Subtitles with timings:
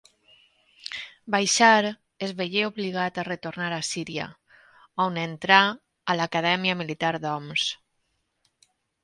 [1.33, 1.83] Baixar
[2.27, 4.25] es veié obligat a retornar a Síria,
[5.07, 7.69] on entrà a l'acadèmia militar d'Homs.